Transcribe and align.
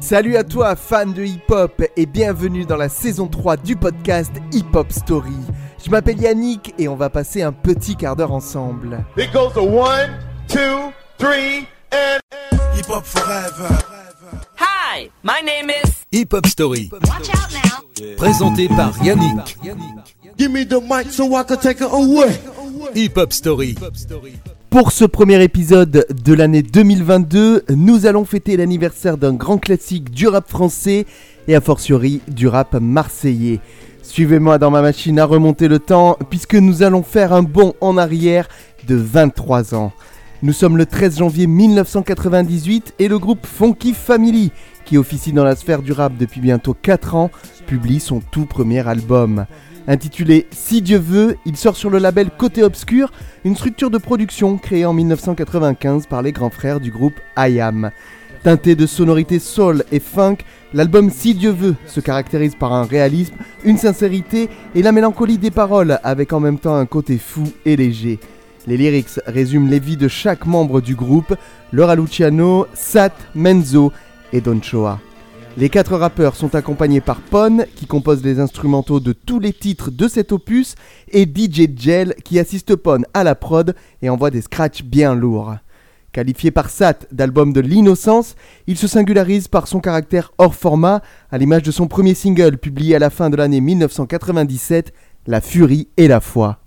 Salut 0.00 0.36
à 0.36 0.44
toi, 0.44 0.76
fan 0.76 1.12
de 1.12 1.24
hip-hop, 1.24 1.82
et 1.96 2.06
bienvenue 2.06 2.64
dans 2.64 2.76
la 2.76 2.88
saison 2.88 3.26
3 3.26 3.56
du 3.56 3.76
podcast 3.76 4.30
Hip 4.52 4.64
Hop 4.74 4.92
Story. 4.92 5.34
Je 5.84 5.90
m'appelle 5.90 6.20
Yannick 6.20 6.74
et 6.78 6.88
on 6.88 6.94
va 6.96 7.10
passer 7.10 7.42
un 7.42 7.52
petit 7.52 7.96
quart 7.96 8.14
d'heure 8.16 8.32
ensemble. 8.32 9.04
It 9.16 9.32
goes 9.32 9.52
to 9.54 9.62
one, 9.62 10.10
two, 10.48 10.92
three, 11.18 11.66
and. 11.92 12.20
Hip 12.76 12.88
Hop 12.88 13.04
Forever. 13.04 13.68
Hi, 14.58 15.10
my 15.22 15.42
name 15.44 15.70
is. 15.70 15.90
Hip 16.12 16.32
Hop 16.32 16.46
Story, 16.46 16.90
Watch 16.92 17.28
out 17.30 17.52
now. 17.52 18.14
présenté 18.16 18.68
par 18.68 18.92
Yannick. 19.04 19.58
Give 20.38 20.50
me 20.50 20.64
the 20.64 20.80
mic 20.80 21.10
so 21.12 21.34
I 21.36 21.42
can 21.42 21.56
take 21.56 21.80
it 21.80 21.90
away. 21.90 22.38
Hip 22.94 23.16
Hop 23.16 23.32
Story. 23.32 23.74
Pour 24.70 24.92
ce 24.92 25.06
premier 25.06 25.42
épisode 25.42 26.06
de 26.10 26.34
l'année 26.34 26.62
2022, 26.62 27.64
nous 27.70 28.04
allons 28.04 28.26
fêter 28.26 28.54
l'anniversaire 28.58 29.16
d'un 29.16 29.32
grand 29.32 29.56
classique 29.56 30.10
du 30.10 30.28
rap 30.28 30.46
français 30.46 31.06
et 31.48 31.54
a 31.54 31.62
fortiori 31.62 32.20
du 32.28 32.48
rap 32.48 32.74
marseillais. 32.74 33.60
Suivez-moi 34.02 34.58
dans 34.58 34.70
ma 34.70 34.82
machine 34.82 35.18
à 35.18 35.24
remonter 35.24 35.68
le 35.68 35.78
temps 35.78 36.18
puisque 36.28 36.54
nous 36.54 36.82
allons 36.82 37.02
faire 37.02 37.32
un 37.32 37.42
bond 37.42 37.72
en 37.80 37.96
arrière 37.96 38.46
de 38.86 38.94
23 38.94 39.74
ans. 39.74 39.92
Nous 40.42 40.52
sommes 40.52 40.76
le 40.76 40.84
13 40.84 41.16
janvier 41.18 41.46
1998 41.46 42.92
et 42.98 43.08
le 43.08 43.18
groupe 43.18 43.46
Funky 43.46 43.94
Family, 43.94 44.52
qui 44.84 44.98
officie 44.98 45.32
dans 45.32 45.44
la 45.44 45.56
sphère 45.56 45.80
du 45.80 45.92
rap 45.92 46.12
depuis 46.18 46.42
bientôt 46.42 46.74
4 46.74 47.14
ans, 47.14 47.30
publie 47.66 48.00
son 48.00 48.20
tout 48.20 48.44
premier 48.44 48.86
album. 48.86 49.46
Intitulé 49.88 50.46
Si 50.50 50.82
Dieu 50.82 50.98
veut, 50.98 51.36
il 51.46 51.56
sort 51.56 51.74
sur 51.74 51.88
le 51.88 51.98
label 51.98 52.28
Côté 52.36 52.62
Obscur, 52.62 53.10
une 53.44 53.56
structure 53.56 53.90
de 53.90 53.96
production 53.96 54.58
créée 54.58 54.84
en 54.84 54.92
1995 54.92 56.06
par 56.06 56.20
les 56.20 56.30
grands 56.30 56.50
frères 56.50 56.78
du 56.78 56.90
groupe 56.90 57.14
IAM. 57.38 57.90
Teinté 58.42 58.76
de 58.76 58.84
sonorités 58.84 59.38
soul 59.38 59.84
et 59.90 59.98
funk, 59.98 60.36
l'album 60.74 61.08
Si 61.08 61.34
Dieu 61.34 61.50
veut 61.50 61.74
se 61.86 62.00
caractérise 62.00 62.54
par 62.54 62.74
un 62.74 62.84
réalisme, 62.84 63.34
une 63.64 63.78
sincérité 63.78 64.50
et 64.74 64.82
la 64.82 64.92
mélancolie 64.92 65.38
des 65.38 65.50
paroles 65.50 65.98
avec 66.04 66.34
en 66.34 66.40
même 66.40 66.58
temps 66.58 66.76
un 66.76 66.86
côté 66.86 67.16
fou 67.16 67.44
et 67.64 67.74
léger. 67.74 68.20
Les 68.66 68.76
lyrics 68.76 69.18
résument 69.26 69.70
les 69.70 69.80
vies 69.80 69.96
de 69.96 70.08
chaque 70.08 70.44
membre 70.44 70.82
du 70.82 70.96
groupe, 70.96 71.34
Laura 71.72 71.96
Luciano, 71.96 72.66
Sat, 72.74 73.14
Menzo 73.34 73.90
et 74.34 74.42
Don 74.42 74.60
Choa. 74.60 75.00
Les 75.58 75.70
quatre 75.70 75.96
rappeurs 75.96 76.36
sont 76.36 76.54
accompagnés 76.54 77.00
par 77.00 77.20
Pon, 77.20 77.64
qui 77.74 77.86
compose 77.86 78.22
les 78.22 78.38
instrumentaux 78.38 79.00
de 79.00 79.12
tous 79.12 79.40
les 79.40 79.52
titres 79.52 79.90
de 79.90 80.06
cet 80.06 80.30
opus, 80.30 80.76
et 81.10 81.24
DJ 81.24 81.66
Gel, 81.76 82.14
qui 82.24 82.38
assiste 82.38 82.76
Pon 82.76 83.02
à 83.12 83.24
la 83.24 83.34
prod 83.34 83.74
et 84.00 84.08
envoie 84.08 84.30
des 84.30 84.40
scratchs 84.40 84.84
bien 84.84 85.16
lourds. 85.16 85.56
Qualifié 86.12 86.52
par 86.52 86.70
Sat 86.70 87.08
d'album 87.10 87.52
de 87.52 87.60
l'innocence, 87.60 88.36
il 88.68 88.78
se 88.78 88.86
singularise 88.86 89.48
par 89.48 89.66
son 89.66 89.80
caractère 89.80 90.30
hors 90.38 90.54
format, 90.54 91.02
à 91.32 91.38
l'image 91.38 91.64
de 91.64 91.72
son 91.72 91.88
premier 91.88 92.14
single 92.14 92.58
publié 92.58 92.94
à 92.94 93.00
la 93.00 93.10
fin 93.10 93.28
de 93.28 93.34
l'année 93.34 93.60
1997, 93.60 94.92
La 95.26 95.40
furie 95.40 95.88
et 95.96 96.06
la 96.06 96.20
foi. 96.20 96.60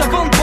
Avant 0.00 0.24
de 0.26 0.33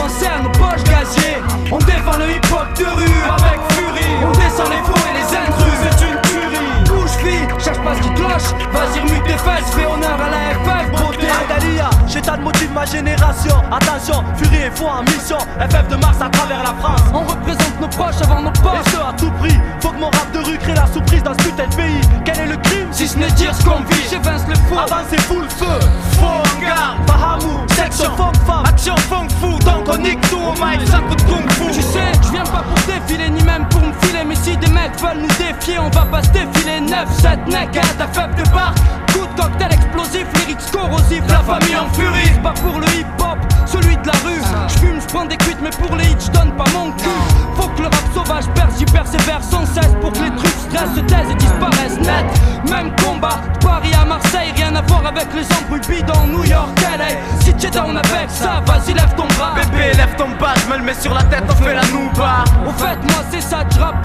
Défend 2.02 2.18
le 2.18 2.30
hip-hop 2.30 2.66
de 2.76 2.84
rue 2.84 3.22
avec 3.30 3.60
furie 3.70 4.16
On 4.26 4.32
descend 4.32 4.70
les 4.70 4.82
fours 4.82 5.06
et 5.06 5.14
les 5.14 5.36
intrus, 5.36 5.78
c'est 5.82 6.04
une 6.04 6.20
tuerie. 6.22 6.66
Bouge 6.86 7.10
fille, 7.22 7.46
cherche 7.62 7.78
pas 7.78 7.94
ce 7.94 8.00
qui 8.02 8.14
cloche 8.14 8.50
Vas-y 8.72 9.00
remue 9.00 9.22
tes 9.22 9.38
fesses, 9.38 9.70
fais 9.70 9.86
honneur 9.86 10.18
à 10.18 10.30
la 10.30 10.50
FF 10.58 10.90
beauté. 10.90 11.28
Adalia, 11.30 11.90
le 12.36 12.42
motif 12.42 12.68
de 12.68 12.74
ma 12.74 12.84
génération. 12.86 13.54
Attention, 13.70 14.24
furie 14.36 14.62
et 14.66 14.70
foi 14.74 14.94
en 14.98 15.02
mission. 15.02 15.38
FF 15.60 15.88
de 15.88 15.96
Mars 15.96 16.16
à 16.20 16.28
travers 16.28 16.64
la 16.64 16.74
France. 16.80 17.02
On 17.14 17.20
représente 17.20 17.80
nos 17.80 17.88
proches 17.88 18.20
avant 18.22 18.42
nos 18.42 18.50
Et 18.50 18.58
poches 18.62 18.92
ce 18.92 18.96
à 18.96 19.12
tout 19.16 19.30
prix, 19.38 19.54
faut 19.80 19.90
que 19.90 20.00
mon 20.00 20.10
rap 20.10 20.32
de 20.32 20.38
rue 20.40 20.58
crée 20.58 20.74
la 20.74 20.88
surprise 20.88 21.22
dans 21.22 21.34
ce 21.34 21.44
putain 21.44 21.68
de 21.68 21.74
pays. 21.76 22.00
Quel 22.24 22.40
est 22.40 22.46
le 22.46 22.56
crime? 22.56 22.88
Si 22.90 23.06
ce 23.06 23.16
n'est 23.16 23.30
dire 23.30 23.54
ce 23.54 23.64
qu'on 23.64 23.78
vit, 23.78 24.02
j'évince 24.10 24.42
le 24.48 24.56
faux. 24.56 24.80
Avancez 24.80 25.18
full 25.28 25.48
feu, 25.48 25.78
faux 26.18 26.26
hangar, 26.26 26.96
Bahamou, 27.06 27.60
section 27.76 28.10
funk 28.16 28.32
femme, 28.44 28.64
action 28.66 28.96
funk 29.08 29.28
fou, 29.40 29.56
donc 29.60 29.88
on 29.88 29.98
nique 29.98 30.20
tout 30.28 30.36
au 30.36 30.52
mic, 30.52 30.84
ça 30.88 30.98
coup 30.98 31.14
de 31.14 31.51
mecs 34.92 35.00
veulent 35.00 35.22
nous 35.22 35.28
défier 35.28 35.78
On 35.78 35.88
va 35.90 36.04
pas 36.04 36.22
se 36.22 36.30
défiler. 36.30 36.80
9, 36.80 37.20
7 37.20 37.48
naked 37.48 37.82
à 38.00 38.06
faible 38.08 38.34
de 38.34 38.48
barque 38.50 38.78
Coup 39.12 39.26
de 39.26 39.40
cocktail 39.40 39.72
explosif, 39.72 40.26
lyrics 40.38 40.70
corrosifs. 40.72 41.24
La 41.28 41.40
famille 41.40 41.76
en 41.76 41.88
furie. 41.92 42.30
Pas 42.42 42.52
pour 42.52 42.78
le 42.80 42.86
hip 42.88 43.06
hop, 43.18 43.38
celui 43.66 43.96
de 43.96 44.06
la 44.06 44.12
rue. 44.24 44.40
Je 44.68 44.78
fume, 44.78 45.00
je 45.00 45.06
prends 45.06 45.24
des 45.24 45.36
cuites 45.36 45.60
mais 45.62 45.70
pour 45.70 45.96
les 45.96 46.04
hits 46.04 46.26
je 46.26 46.30
donne 46.30 46.52
pas 46.52 46.64
mon 46.72 46.90
cul. 46.92 47.08
Faut 47.54 47.68
que 47.68 47.82
le 47.82 47.88
rap 47.88 48.04
sauvage 48.14 48.46
perce, 48.54 48.78
j'y 48.78 48.84
persévère 48.86 49.42
sans 49.42 49.66
cesse 49.66 49.92
Pour 50.00 50.12
que 50.12 50.18
les 50.18 50.30
trucs 50.30 50.58
stressent, 50.68 50.94
se 50.94 51.00
taisent 51.00 51.30
et 51.30 51.34
disparaissent 51.34 51.98
net. 51.98 52.24
Même 52.70 52.90
combat, 53.04 53.40
de 53.52 53.66
Paris 53.66 53.92
à 54.00 54.04
Marseille 54.04 54.52
Rien 54.56 54.74
à 54.74 54.82
voir 54.82 55.06
avec 55.06 55.26
les 55.34 55.44
embrouilles 55.56 55.80
bidons 55.88 56.26
New 56.28 56.44
York, 56.44 56.70
LA 56.80 57.08
Si 57.40 57.52
t'es 57.54 57.70
down 57.70 57.96
avec 57.96 58.30
ça, 58.30 58.62
vas-y 58.66 58.94
lève 58.94 59.14
ton 59.16 59.26
bras. 59.36 59.54
Bébé, 59.54 59.92
lève 59.96 60.14
ton 60.16 60.30
bas, 60.40 60.54
je 60.64 60.72
me 60.72 60.78
le 60.78 60.84
mets 60.84 60.94
sur 60.94 61.12
la 61.12 61.22
tête, 61.24 61.44
on 61.48 61.62
fait 61.62 61.74
la 61.74 61.86
nouba. 61.86 62.44
Au 62.66 62.72
fait, 62.72 62.96
moi 63.04 63.22
c'est 63.30 63.42
ça, 63.42 63.64
je 63.70 63.78
rappe 63.78 64.01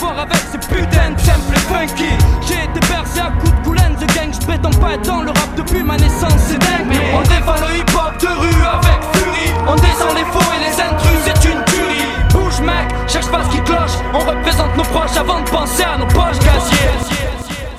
voir 0.00 0.18
avec 0.18 0.42
ces 0.50 0.58
putains 0.58 1.12
de 1.12 1.20
samples 1.20 1.58
funky. 1.68 2.12
J'ai 2.46 2.64
été 2.64 2.80
bercé 2.88 3.20
à 3.20 3.30
coups 3.38 3.52
de 3.52 3.64
coulaine, 3.64 3.94
The 3.96 4.06
Gang. 4.16 4.32
Je 4.32 4.46
prétends 4.46 4.78
pas 4.80 4.94
être 4.94 5.06
dans 5.06 5.22
le 5.22 5.30
rap 5.30 5.50
depuis 5.56 5.82
ma 5.82 5.96
naissance, 5.96 6.40
c'est 6.48 6.58
dingue. 6.58 6.86
Mais 6.88 6.98
on 7.14 7.22
défend 7.22 7.58
le 7.60 7.76
hip 7.76 7.92
hop 7.94 8.20
de 8.20 8.26
rue 8.26 8.64
avec 8.64 8.98
furie. 9.12 9.52
On 9.68 9.74
descend 9.76 10.16
les 10.16 10.24
faux 10.32 10.50
et 10.56 10.60
les 10.64 10.80
intrus, 10.80 11.20
c'est 11.24 11.44
une 11.48 11.62
tuerie. 11.64 12.08
Bouge 12.32 12.60
mec, 12.62 12.88
cherche 13.08 13.30
pas 13.30 13.44
ce 13.44 13.50
qui 13.50 13.62
cloche. 13.62 13.96
On 14.14 14.18
représente 14.18 14.76
nos 14.76 14.84
proches 14.84 15.16
avant 15.16 15.40
de 15.40 15.48
penser 15.50 15.84
à 15.84 15.98
nos 15.98 16.06
poches 16.06 16.38
gaziers. 16.38 17.20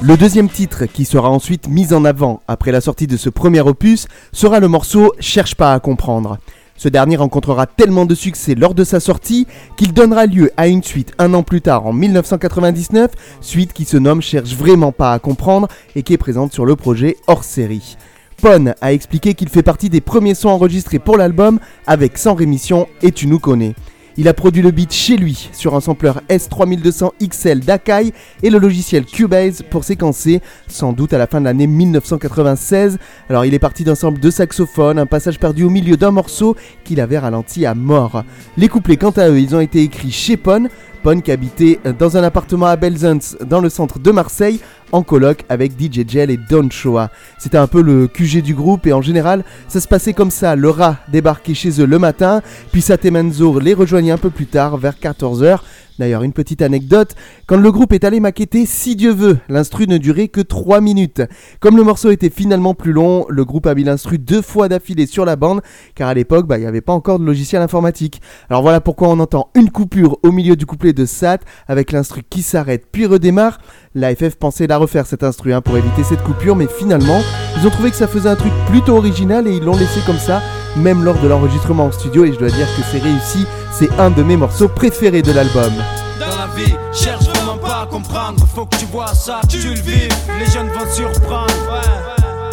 Le 0.03 0.17
deuxième 0.17 0.49
titre, 0.49 0.85
qui 0.85 1.05
sera 1.05 1.29
ensuite 1.29 1.67
mis 1.67 1.93
en 1.93 2.05
avant 2.05 2.41
après 2.47 2.71
la 2.71 2.81
sortie 2.81 3.07
de 3.07 3.17
ce 3.17 3.29
premier 3.29 3.61
opus, 3.61 4.07
sera 4.31 4.59
le 4.59 4.67
morceau 4.67 5.13
Cherche 5.19 5.55
pas 5.55 5.73
à 5.73 5.79
comprendre. 5.79 6.37
Ce 6.81 6.89
dernier 6.89 7.15
rencontrera 7.15 7.67
tellement 7.67 8.07
de 8.07 8.15
succès 8.15 8.55
lors 8.55 8.73
de 8.73 8.83
sa 8.83 8.99
sortie 8.99 9.45
qu'il 9.77 9.93
donnera 9.93 10.25
lieu 10.25 10.49
à 10.57 10.67
une 10.67 10.81
suite 10.81 11.13
un 11.19 11.35
an 11.35 11.43
plus 11.43 11.61
tard 11.61 11.85
en 11.85 11.93
1999, 11.93 13.11
suite 13.39 13.71
qui 13.71 13.85
se 13.85 13.97
nomme 13.97 14.19
Cherche 14.19 14.55
vraiment 14.55 14.91
pas 14.91 15.13
à 15.13 15.19
comprendre 15.19 15.67
et 15.95 16.01
qui 16.01 16.13
est 16.13 16.17
présente 16.17 16.53
sur 16.53 16.65
le 16.65 16.75
projet 16.75 17.17
hors 17.27 17.43
série. 17.43 17.97
Pon 18.41 18.73
a 18.81 18.93
expliqué 18.93 19.35
qu'il 19.35 19.49
fait 19.49 19.61
partie 19.61 19.91
des 19.91 20.01
premiers 20.01 20.33
sons 20.33 20.49
enregistrés 20.49 20.97
pour 20.97 21.17
l'album 21.17 21.59
avec 21.85 22.17
Sans 22.17 22.33
rémission 22.33 22.87
et 23.03 23.11
Tu 23.11 23.27
nous 23.27 23.37
connais. 23.37 23.75
Il 24.21 24.27
a 24.27 24.35
produit 24.35 24.61
le 24.61 24.69
beat 24.69 24.93
chez 24.93 25.17
lui 25.17 25.49
sur 25.51 25.73
un 25.73 25.81
sampler 25.81 26.11
S3200 26.29 27.09
XL 27.27 27.61
d'Akai 27.61 28.13
et 28.43 28.51
le 28.51 28.59
logiciel 28.59 29.03
Cubase 29.03 29.63
pour 29.67 29.83
séquencer, 29.83 30.41
sans 30.67 30.93
doute 30.93 31.13
à 31.13 31.17
la 31.17 31.25
fin 31.25 31.39
de 31.39 31.45
l'année 31.45 31.65
1996. 31.65 32.99
Alors 33.31 33.45
il 33.45 33.55
est 33.55 33.57
parti 33.59 33.83
d'un 33.83 33.95
sample 33.95 34.19
de 34.19 34.29
saxophone, 34.29 34.99
un 34.99 35.07
passage 35.07 35.39
perdu 35.39 35.63
au 35.63 35.71
milieu 35.71 35.97
d'un 35.97 36.11
morceau 36.11 36.55
qu'il 36.83 37.01
avait 37.01 37.17
ralenti 37.17 37.65
à 37.65 37.73
mort. 37.73 38.23
Les 38.57 38.67
couplets 38.67 38.97
quant 38.97 39.09
à 39.09 39.27
eux, 39.27 39.39
ils 39.39 39.55
ont 39.55 39.59
été 39.59 39.81
écrits 39.81 40.11
chez 40.11 40.37
Pon, 40.37 40.67
Qui 41.01 41.31
habitait 41.31 41.79
dans 41.97 42.15
un 42.15 42.23
appartement 42.23 42.67
à 42.67 42.75
Belzunce 42.75 43.35
dans 43.43 43.59
le 43.59 43.69
centre 43.69 43.97
de 43.97 44.11
Marseille 44.11 44.59
en 44.91 45.01
coloc 45.01 45.43
avec 45.49 45.71
DJ 45.71 46.07
Gel 46.07 46.29
et 46.29 46.37
Don 46.37 46.69
Choa. 46.69 47.09
C'était 47.39 47.57
un 47.57 47.65
peu 47.65 47.81
le 47.81 48.07
QG 48.07 48.43
du 48.43 48.53
groupe 48.53 48.85
et 48.85 48.93
en 48.93 49.01
général 49.01 49.43
ça 49.67 49.79
se 49.79 49.87
passait 49.87 50.13
comme 50.13 50.29
ça. 50.29 50.55
Le 50.55 50.69
rat 50.69 50.97
débarquait 51.11 51.55
chez 51.55 51.81
eux 51.81 51.85
le 51.85 51.97
matin, 51.97 52.41
puis 52.71 52.81
Sat 52.81 52.97
et 53.03 53.11
Manzour 53.11 53.59
les 53.59 53.73
rejoignait 53.73 54.11
un 54.11 54.17
peu 54.17 54.29
plus 54.29 54.45
tard 54.45 54.77
vers 54.77 54.93
14h. 54.93 55.59
D'ailleurs, 56.01 56.23
une 56.23 56.33
petite 56.33 56.63
anecdote, 56.63 57.13
quand 57.45 57.57
le 57.57 57.71
groupe 57.71 57.93
est 57.93 58.03
allé 58.03 58.19
maqueter 58.19 58.65
Si 58.65 58.95
Dieu 58.95 59.13
veut, 59.13 59.37
l'instru 59.49 59.85
ne 59.85 59.99
durait 59.99 60.29
que 60.29 60.41
3 60.41 60.81
minutes. 60.81 61.21
Comme 61.59 61.77
le 61.77 61.83
morceau 61.83 62.09
était 62.09 62.31
finalement 62.31 62.73
plus 62.73 62.91
long, 62.91 63.27
le 63.29 63.45
groupe 63.45 63.67
a 63.67 63.75
mis 63.75 63.83
l'instru 63.83 64.17
deux 64.17 64.41
fois 64.41 64.67
d'affilée 64.67 65.05
sur 65.05 65.25
la 65.25 65.35
bande, 65.35 65.61
car 65.93 66.09
à 66.09 66.15
l'époque, 66.15 66.47
bah, 66.47 66.57
il 66.57 66.61
n'y 66.61 66.65
avait 66.65 66.81
pas 66.81 66.93
encore 66.93 67.19
de 67.19 67.23
logiciel 67.23 67.61
informatique. 67.61 68.19
Alors 68.49 68.63
voilà 68.63 68.81
pourquoi 68.81 69.09
on 69.09 69.19
entend 69.19 69.51
une 69.53 69.69
coupure 69.69 70.17
au 70.23 70.31
milieu 70.31 70.55
du 70.55 70.65
couplet 70.65 70.91
de 70.91 71.05
Sat, 71.05 71.37
avec 71.67 71.91
l'instru 71.91 72.23
qui 72.27 72.41
s'arrête 72.41 72.87
puis 72.91 73.05
redémarre. 73.05 73.59
La 73.93 74.15
FF 74.15 74.37
pensait 74.37 74.67
la 74.67 74.77
refaire 74.77 75.05
cet 75.05 75.21
instru 75.21 75.53
hein, 75.53 75.59
pour 75.59 75.77
éviter 75.77 76.05
cette 76.05 76.23
coupure, 76.23 76.55
mais 76.55 76.67
finalement, 76.79 77.21
ils 77.57 77.67
ont 77.67 77.69
trouvé 77.69 77.91
que 77.91 77.97
ça 77.97 78.07
faisait 78.07 78.29
un 78.29 78.37
truc 78.37 78.53
plutôt 78.67 78.95
original 78.95 79.45
et 79.47 79.51
ils 79.57 79.63
l'ont 79.63 79.75
laissé 79.75 79.99
comme 80.05 80.17
ça, 80.17 80.41
même 80.77 81.03
lors 81.03 81.19
de 81.19 81.27
l'enregistrement 81.27 81.87
en 81.87 81.91
studio, 81.91 82.23
et 82.23 82.31
je 82.31 82.39
dois 82.39 82.51
dire 82.51 82.67
que 82.67 82.83
c'est 82.89 82.99
réussi, 82.99 83.45
c'est 83.73 83.91
un 83.99 84.09
de 84.09 84.23
mes 84.23 84.37
morceaux 84.37 84.69
préférés 84.69 85.21
de 85.21 85.33
l'album. 85.33 85.73
Dans 86.21 86.25
la 86.27 86.47
vie, 86.55 86.73
cherche 86.93 87.25
vraiment 87.25 87.57
pas 87.57 87.81
à 87.81 87.85
comprendre. 87.85 88.45
Faut 88.55 88.65
que 88.65 88.77
tu 88.77 88.85
vois 88.85 89.13
ça, 89.13 89.41
tu 89.49 89.57
le 89.57 89.73
vives. 89.73 90.15
Les 90.39 90.45
jeunes 90.45 90.69
vont 90.69 90.89
surprendre. 90.89 91.53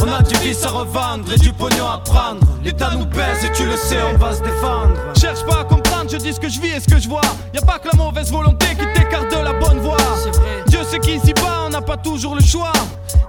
On 0.01 0.13
a 0.13 0.23
du 0.23 0.35
vice 0.39 0.65
à 0.65 0.71
revendre 0.71 1.33
et 1.33 1.39
du 1.39 1.53
pognon 1.53 1.87
à 1.87 1.99
prendre. 1.99 2.41
L'État 2.65 2.91
nous 2.99 3.07
baise 3.07 3.45
et 3.45 3.53
tu 3.53 3.65
le 3.65 3.77
sais, 3.77 3.99
on 4.13 4.19
va 4.19 4.35
se 4.35 4.43
défendre. 4.43 4.95
Cherche 5.17 5.45
pas 5.47 5.61
à 5.61 5.65
comprendre, 5.65 6.11
je 6.11 6.17
dis 6.17 6.33
ce 6.33 6.41
que 6.41 6.49
je 6.49 6.61
vis 6.61 6.71
et 6.71 6.81
ce 6.81 6.89
que 6.89 6.99
je 6.99 7.09
vois. 7.09 7.21
Y 7.55 7.59
a 7.59 7.63
pas 7.63 7.79
que 7.79 7.97
la 7.97 8.03
mauvaise 8.03 8.33
volonté 8.33 8.67
qui 8.71 9.01
t'écarte 9.01 9.31
de 9.31 9.45
la 9.45 9.53
bonne 9.53 9.79
voie. 9.79 9.97
Dieu 10.25 10.33
sait 10.89 10.99
qu'ici 10.99 11.35
bas 11.35 11.65
on 11.67 11.71
n'a 11.71 11.83
pas 11.83 11.97
toujours 11.97 12.35
le 12.35 12.41
choix. 12.41 12.73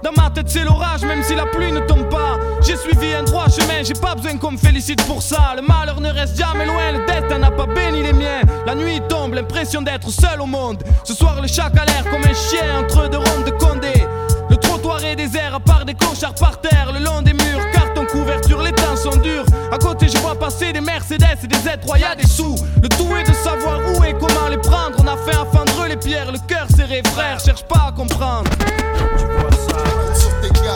Dans 0.02 0.12
ma 0.16 0.30
tête 0.30 0.48
c'est 0.48 0.64
l'orage, 0.64 1.02
même 1.02 1.22
si 1.22 1.34
la 1.34 1.44
pluie 1.44 1.72
ne 1.72 1.80
tombe 1.80 2.08
pas. 2.08 2.38
J'ai 2.62 2.76
suivi 2.76 3.12
un 3.12 3.22
droit 3.22 3.46
chemin, 3.48 3.82
j'ai 3.82 3.94
pas 3.94 4.14
besoin 4.14 4.36
qu'on 4.38 4.52
me 4.52 4.56
félicite 4.56 5.04
pour 5.06 5.22
ça. 5.22 5.54
Le 5.56 5.62
malheur 5.62 6.00
ne 6.00 6.08
reste 6.08 6.38
jamais 6.38 6.64
loin, 6.64 6.92
le 6.92 7.04
destin 7.06 7.38
n'a 7.38 7.50
pas 7.50 7.66
béni 7.66 8.02
les 8.02 8.14
miens. 8.14 8.40
La 8.66 8.74
nuit 8.74 9.00
tombe, 9.08 9.34
l'impression 9.34 9.82
d'être 9.82 10.10
seul 10.10 10.40
au 10.40 10.46
monde. 10.46 10.82
Ce 11.04 11.12
soir 11.12 11.40
le 11.40 11.48
chat 11.48 11.70
a 11.78 11.84
l'air 11.84 12.04
comme 12.10 12.22
un 12.22 12.34
chien 12.34 12.80
entre 12.80 13.08
deux 13.10 13.18
rondes 13.18 13.44
de 13.44 13.50
Condé. 13.50 14.06
Le 14.48 14.56
trottoir 14.56 15.04
est 15.04 15.16
désert, 15.16 15.54
à 15.54 15.60
part 15.60 15.84
des 15.84 15.94
clochards 15.94 16.34
par 16.34 16.60
terre, 16.60 16.92
le 16.92 17.04
long 17.04 17.20
des 17.20 17.34
murs, 17.34 17.70
couverture, 18.06 18.62
les 18.62 18.72
temps 18.72 18.96
sont 18.96 19.16
durs. 19.18 19.44
À 19.72 19.78
côté, 19.78 20.08
je 20.08 20.18
vois 20.18 20.34
passer 20.34 20.72
des 20.72 20.80
Mercedes 20.80 21.38
et 21.42 21.46
des 21.46 21.56
Z3, 21.56 22.00
y 22.00 22.04
a 22.04 22.14
des 22.14 22.26
sous. 22.26 22.56
Le 22.82 22.88
tout 22.88 23.08
est 23.16 23.28
de 23.28 23.34
savoir 23.34 23.80
où 23.92 24.04
et 24.04 24.12
comment 24.14 24.48
les 24.48 24.58
prendre. 24.58 24.96
On 24.98 25.06
a 25.06 25.16
fait 25.16 25.36
un 25.36 25.44
fendre 25.46 25.86
les 25.88 25.96
pierres, 25.96 26.32
le 26.32 26.38
cœur 26.46 26.66
serré, 26.74 27.02
frère, 27.12 27.38
cherche 27.40 27.64
pas 27.64 27.88
à 27.88 27.92
comprendre. 27.92 28.50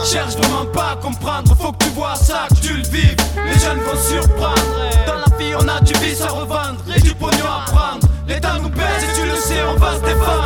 Cherche 0.05 0.37
vraiment 0.37 0.67
pas 0.67 0.93
à 0.93 0.97
comprendre, 0.97 1.57
faut 1.57 1.73
que 1.73 1.85
tu 1.85 1.91
vois 1.91 2.15
ça, 2.15 2.47
que 2.51 2.67
tu 2.67 2.75
le 2.75 2.83
vives. 2.83 3.17
Les 3.47 3.59
jeunes 3.59 3.81
vont 3.81 3.97
surprendre. 3.97 4.61
Dans 5.07 5.15
la 5.15 5.37
vie, 5.39 5.55
on 5.59 5.67
a 5.67 5.81
du 5.81 5.95
vice 5.95 6.21
à 6.21 6.29
revendre 6.29 6.81
et 6.95 7.01
du 7.01 7.15
pognon 7.15 7.47
à 7.47 7.71
prendre. 7.71 8.07
L'État 8.29 8.59
nous 8.63 8.69
baisse 8.69 9.03
et 9.03 9.21
tu 9.21 9.27
le 9.27 9.37
sais, 9.37 9.63
on 9.65 9.79
va 9.79 9.97
se 9.97 10.01
défendre. 10.01 10.44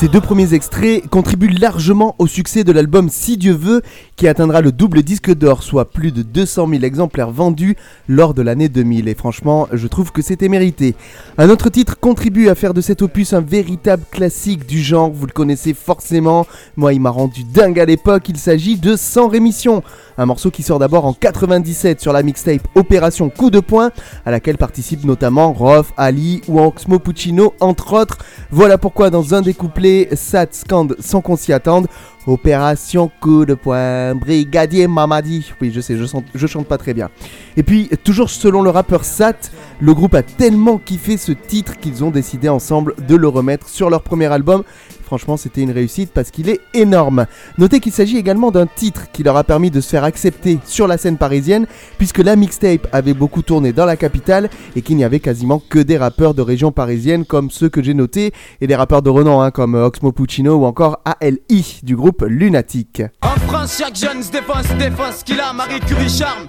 Ces 0.00 0.08
deux 0.08 0.22
premiers 0.22 0.54
extraits 0.54 1.06
contribuent 1.10 1.50
largement 1.60 2.16
au 2.18 2.26
succès 2.26 2.64
de 2.64 2.72
l'album 2.72 3.10
Si 3.10 3.36
Dieu 3.36 3.52
veut, 3.52 3.82
qui 4.16 4.28
atteindra 4.28 4.62
le 4.62 4.72
double 4.72 5.02
disque 5.02 5.30
d'or, 5.34 5.62
soit 5.62 5.90
plus 5.90 6.10
de 6.10 6.22
200 6.22 6.68
000 6.70 6.84
exemplaires 6.84 7.30
vendus 7.30 7.76
lors 8.08 8.32
de 8.32 8.40
l'année 8.40 8.70
2000. 8.70 9.08
Et 9.08 9.14
franchement, 9.14 9.68
je 9.74 9.86
trouve 9.86 10.10
que 10.10 10.22
c'était 10.22 10.48
mérité. 10.48 10.94
Un 11.36 11.50
autre 11.50 11.68
titre 11.68 12.00
contribue 12.00 12.48
à 12.48 12.54
faire 12.54 12.72
de 12.72 12.80
cet 12.80 13.02
opus 13.02 13.34
un 13.34 13.42
véritable 13.42 14.04
classique 14.10 14.66
du 14.66 14.80
genre, 14.80 15.10
vous 15.10 15.26
le 15.26 15.32
connaissez 15.32 15.74
forcément. 15.74 16.46
Moi, 16.78 16.94
il 16.94 17.00
m'a 17.02 17.10
rendu 17.10 17.44
dingue 17.44 17.78
à 17.78 17.84
l'époque, 17.84 18.30
il 18.30 18.38
s'agit 18.38 18.78
de 18.78 18.96
Sans 18.96 19.28
Rémission. 19.28 19.82
Un 20.20 20.26
morceau 20.26 20.50
qui 20.50 20.62
sort 20.62 20.78
d'abord 20.78 21.06
en 21.06 21.14
97 21.14 21.98
sur 21.98 22.12
la 22.12 22.22
mixtape 22.22 22.68
Opération 22.74 23.30
Coup 23.30 23.48
de 23.50 23.58
poing, 23.58 23.90
à 24.26 24.30
laquelle 24.30 24.58
participent 24.58 25.06
notamment 25.06 25.54
Roth, 25.54 25.86
Ali 25.96 26.42
ou 26.46 26.60
Oxmo 26.60 26.98
Puccino, 26.98 27.54
entre 27.58 27.94
autres. 27.94 28.18
Voilà 28.50 28.76
pourquoi 28.76 29.08
dans 29.08 29.32
un 29.32 29.40
des 29.40 29.54
couplets, 29.54 30.10
Sat 30.12 30.48
scande 30.52 30.94
sans 31.00 31.22
qu'on 31.22 31.36
s'y 31.36 31.54
attende. 31.54 31.86
Opération 32.26 33.10
coup 33.22 33.46
de 33.46 33.54
poing, 33.54 34.14
brigadier 34.14 34.86
Mamadi. 34.88 35.54
Oui, 35.58 35.72
je 35.74 35.80
sais, 35.80 35.96
je, 35.96 36.04
chante- 36.04 36.26
je 36.34 36.46
chante 36.46 36.66
pas 36.66 36.76
très 36.76 36.92
bien. 36.92 37.08
Et 37.56 37.62
puis, 37.62 37.88
toujours 38.04 38.28
selon 38.28 38.60
le 38.60 38.68
rappeur 38.68 39.06
Sat, 39.06 39.50
le 39.80 39.94
groupe 39.94 40.14
a 40.14 40.22
tellement 40.22 40.76
kiffé 40.76 41.16
ce 41.16 41.32
titre 41.32 41.78
qu'ils 41.78 42.04
ont 42.04 42.10
décidé 42.10 42.50
ensemble 42.50 42.94
de 43.08 43.16
le 43.16 43.26
remettre 43.26 43.70
sur 43.70 43.88
leur 43.88 44.02
premier 44.02 44.26
album. 44.26 44.64
Franchement, 45.10 45.36
c'était 45.36 45.62
une 45.62 45.72
réussite 45.72 46.12
parce 46.14 46.30
qu'il 46.30 46.48
est 46.48 46.60
énorme. 46.72 47.26
Notez 47.58 47.80
qu'il 47.80 47.90
s'agit 47.90 48.16
également 48.16 48.52
d'un 48.52 48.68
titre 48.68 49.10
qui 49.12 49.24
leur 49.24 49.36
a 49.36 49.42
permis 49.42 49.72
de 49.72 49.80
se 49.80 49.88
faire 49.88 50.04
accepter 50.04 50.60
sur 50.64 50.86
la 50.86 50.98
scène 50.98 51.16
parisienne, 51.16 51.66
puisque 51.98 52.18
la 52.18 52.36
mixtape 52.36 52.86
avait 52.92 53.12
beaucoup 53.12 53.42
tourné 53.42 53.72
dans 53.72 53.86
la 53.86 53.96
capitale 53.96 54.48
et 54.76 54.82
qu'il 54.82 54.96
n'y 54.96 55.02
avait 55.02 55.18
quasiment 55.18 55.60
que 55.68 55.80
des 55.80 55.98
rappeurs 55.98 56.32
de 56.32 56.42
région 56.42 56.70
parisienne 56.70 57.24
comme 57.24 57.50
ceux 57.50 57.68
que 57.68 57.82
j'ai 57.82 57.92
notés, 57.92 58.32
et 58.60 58.68
des 58.68 58.76
rappeurs 58.76 59.02
de 59.02 59.10
renom 59.10 59.40
hein, 59.40 59.50
comme 59.50 59.74
Oxmo 59.74 60.12
Puccino 60.12 60.54
ou 60.54 60.64
encore 60.64 61.00
ALI 61.04 61.80
du 61.82 61.96
groupe 61.96 62.24
Lunatic. 62.28 63.02
En 63.22 63.34
France, 63.48 63.78
chaque 63.78 63.96
jeune 63.96 64.22
se 64.22 65.24
qu'il 65.24 65.40
a. 65.40 65.52
Marie 65.52 65.80
Curie 65.80 66.08
charme, 66.08 66.46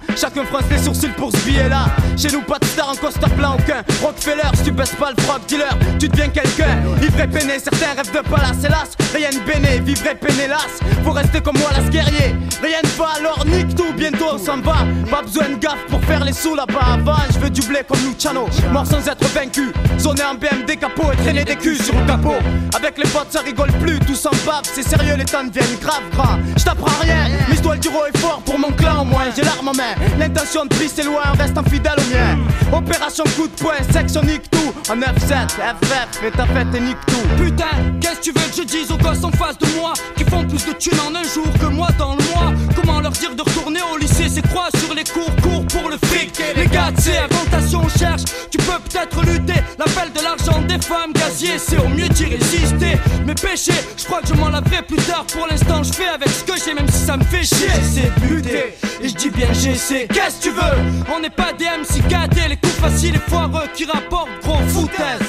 hélas. 8.63 8.91
Rien 9.13 9.29
de 9.29 9.39
béné, 9.39 9.79
vivre 9.79 10.07
et 10.07 10.15
peiné, 10.15 10.45
hélas. 10.45 10.79
Faut 11.03 11.11
rester 11.11 11.41
comme 11.41 11.57
moi, 11.57 11.69
las 11.75 11.89
guerrier. 11.89 12.35
Rien 12.61 12.79
ne 12.83 12.89
va, 12.97 13.09
alors 13.17 13.45
nique 13.45 13.75
tout, 13.75 13.93
bientôt 13.97 14.31
on 14.33 14.37
s'en 14.37 14.57
va. 14.57 14.85
Pas 15.09 15.21
besoin 15.21 15.49
de 15.49 15.55
gaffe 15.55 15.85
pour 15.89 16.01
faire 16.03 16.23
les 16.23 16.33
sous 16.33 16.55
là-bas. 16.55 16.93
Avant, 16.93 17.17
je 17.33 17.39
veux 17.39 17.49
du 17.49 17.61
blé 17.61 17.79
comme 17.87 17.99
Luciano. 18.05 18.47
Mort 18.71 18.85
sans 18.85 19.07
être 19.07 19.27
vaincu. 19.33 19.71
Zoner 19.99 20.23
en 20.23 20.35
BMD 20.35 20.79
capot 20.79 21.11
et 21.11 21.17
traîner 21.17 21.43
des 21.43 21.55
culs 21.55 21.81
sur 21.81 21.95
le 21.99 22.05
capot. 22.05 22.35
Avec 22.75 22.97
les 22.97 23.09
potes, 23.09 23.31
ça 23.31 23.41
rigole 23.41 23.71
plus, 23.81 23.99
tout 23.99 24.15
s'en 24.15 24.31
bave. 24.45 24.63
C'est 24.63 24.87
sérieux, 24.87 25.15
les 25.17 25.25
temps 25.25 25.43
deviennent 25.43 25.77
grave 25.81 26.03
gras. 26.11 26.37
Je 26.57 26.63
t'apprends 26.63 26.99
rien, 27.01 27.27
l'histoire 27.49 27.77
du 27.77 27.87
est 27.87 28.17
fort 28.17 28.41
pour 28.45 28.57
mon 28.59 28.71
clan 28.71 29.01
au 29.01 29.05
moins. 29.05 29.25
J'ai 29.35 29.43
l'arme 29.43 29.69
en 29.69 29.73
main, 29.73 29.95
l'intention 30.17 30.63
de 30.63 30.69
prise 30.69 30.93
c'est 30.95 31.03
loin, 31.03 31.21
reste 31.37 31.57
infidèle 31.57 31.95
au 31.97 32.13
mien. 32.13 32.77
Opération 32.77 33.23
coup 33.35 33.47
de 33.47 33.53
poing, 33.61 33.75
section 33.91 34.23
nique 34.23 34.49
tout. 34.49 34.73
En 34.89 34.97
9-7, 34.97 35.49
FF, 35.49 36.23
et 36.25 36.31
ta 36.31 36.45
fête 36.45 36.73
et 36.75 36.79
nique 36.79 36.97
tout. 37.07 37.43
Putain, 37.43 37.65
qu'est-ce 37.99 38.15
que 38.15 38.23
tu 38.23 38.31
veux 38.31 38.40
que 38.49 38.55
je 38.57 38.63
dise 38.63 38.91
aux 38.91 38.97
gosses 38.97 39.23
en 39.23 39.31
face 39.31 39.57
de 39.57 39.67
moi 39.79 39.93
Qui 40.15 40.23
font 40.23 40.45
plus 40.45 40.65
de 40.65 40.73
thunes 40.73 40.99
en 40.99 41.15
un 41.15 41.23
jour 41.23 41.47
que 41.59 41.65
moi 41.65 41.89
dans 41.97 42.15
le 42.15 42.23
mois. 42.33 42.53
Comment 42.75 43.01
leur 43.01 43.11
dire 43.11 43.35
de 43.35 43.41
retourner 43.41 43.79
au 43.93 43.97
lycée 43.97 44.29
C'est 44.29 44.47
quoi 44.49 44.69
sur 44.77 44.93
les 44.93 45.03
cours, 45.03 45.35
cours 45.41 45.65
pour 45.67 45.89
le 45.89 45.97
fric? 46.07 46.41
Les 46.55 46.67
gars, 46.67 46.91
c'est 46.97 47.23
augmentation, 47.23 47.81
on 47.83 47.99
cherche. 47.99 48.23
Tu 48.49 48.57
peux 48.57 48.79
peut-être 48.89 49.21
lutter 49.23 49.59
L'appel 49.77 50.11
de 50.13 50.23
l'argent 50.23 50.61
des 50.61 50.79
femmes 50.79 51.13
gazier 51.13 51.57
C'est 51.57 51.77
au 51.77 51.87
mieux 51.89 52.09
d'y 52.09 52.25
résister. 52.25 52.97
Mes 53.25 53.35
péchés, 53.35 53.79
je 53.97 54.05
crois 54.05 54.21
que 54.21 54.27
je 54.27 54.33
m'en 54.33 54.49
laverai 54.49 54.81
plus 54.83 54.97
tard. 54.97 55.25
Pour 55.31 55.47
l'instant 55.47 55.83
je 55.83 55.93
fais 55.93 56.07
avec 56.07 56.29
ce 56.29 56.43
que 56.43 56.53
j'ai 56.63 56.73
Même 56.73 56.89
si 56.89 57.05
ça 57.05 57.17
me 57.17 57.23
fait 57.23 57.43
chier. 57.43 57.67
J'essaie 57.75 58.11
de 58.21 58.33
lutter 58.33 58.75
Et 59.01 59.09
je 59.09 59.15
dis 59.15 59.29
bien 59.29 59.47
j'essaie. 59.53 60.07
Qu'est-ce 60.07 60.37
que 60.37 60.43
tu 60.43 60.49
veux? 60.51 61.13
On 61.15 61.19
n'est 61.19 61.29
pas 61.29 61.53
des 61.53 61.65
MC 61.65 62.03
Les 62.49 62.57
coups 62.57 62.73
faciles 62.73 63.15
et 63.15 63.29
foireux 63.29 63.67
qui 63.75 63.85
rapportent 63.85 64.29
gros 64.43 64.57
foutaise. 64.67 65.19